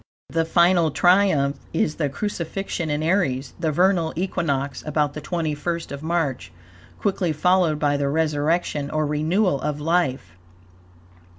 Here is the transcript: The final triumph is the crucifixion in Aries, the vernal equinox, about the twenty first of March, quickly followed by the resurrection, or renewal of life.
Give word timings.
The 0.29 0.45
final 0.45 0.89
triumph 0.89 1.57
is 1.73 1.93
the 1.97 2.09
crucifixion 2.09 2.89
in 2.89 3.03
Aries, 3.03 3.53
the 3.59 3.71
vernal 3.71 4.13
equinox, 4.15 4.81
about 4.83 5.13
the 5.13 5.21
twenty 5.21 5.53
first 5.53 5.91
of 5.91 6.01
March, 6.01 6.51
quickly 6.97 7.31
followed 7.31 7.77
by 7.77 7.97
the 7.97 8.09
resurrection, 8.09 8.89
or 8.89 9.05
renewal 9.05 9.61
of 9.61 9.79
life. 9.79 10.33